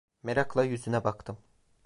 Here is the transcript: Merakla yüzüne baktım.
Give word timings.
Merakla 0.23 0.63
yüzüne 0.63 1.03
baktım. 1.03 1.37